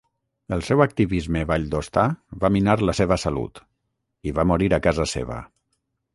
[0.55, 2.05] El seu activisme valldostà
[2.45, 3.63] va minar la seva salut,
[4.31, 5.41] i va morir a casa seva.